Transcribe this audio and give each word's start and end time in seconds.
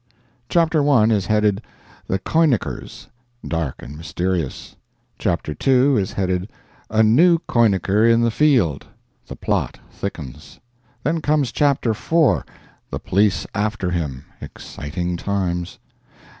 Chapter 0.49 0.81
I. 0.89 1.03
is 1.11 1.27
headed 1.27 1.61
"The 2.07 2.17
Koinickers"—dark 2.17 3.75
and 3.83 3.95
mysterious. 3.95 4.75
Chapter 5.19 5.51
II. 5.55 6.01
is 6.01 6.13
headed 6.13 6.49
"A 6.89 7.03
New 7.03 7.37
Koinicker 7.47 8.11
in 8.11 8.21
the 8.21 8.31
Field!"—the 8.31 9.35
plot 9.35 9.79
thickens. 9.91 10.59
Then 11.03 11.21
comes 11.21 11.51
Chapter 11.51 11.91
IV.—"The 11.91 12.99
Police 12.99 13.45
after 13.53 13.91
him!"—exciting 13.91 15.17
times. 15.17 15.77